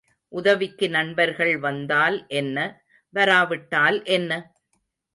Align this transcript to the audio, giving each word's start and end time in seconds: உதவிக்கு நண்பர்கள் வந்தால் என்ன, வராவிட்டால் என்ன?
உதவிக்கு 0.33 0.89
நண்பர்கள் 0.89 1.57
வந்தால் 1.57 2.17
என்ன, 2.33 2.57
வராவிட்டால் 3.13 4.03
என்ன? 4.09 4.31